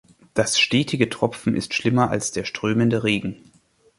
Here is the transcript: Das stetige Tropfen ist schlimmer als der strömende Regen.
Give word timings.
Das 0.33 0.59
stetige 0.59 1.09
Tropfen 1.09 1.55
ist 1.55 1.75
schlimmer 1.75 2.09
als 2.09 2.31
der 2.31 2.43
strömende 2.43 3.03
Regen. 3.03 3.37